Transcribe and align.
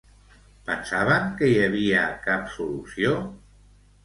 Pensaven 0.69 1.29
que 1.41 1.49
hi 1.51 1.59
havia 1.67 2.07
cap 2.25 2.49
solució? 2.57 3.15